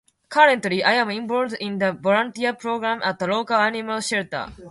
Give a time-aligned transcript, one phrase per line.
[0.29, 4.51] Currently, I am involved in a volunteer program at a local animal shelter.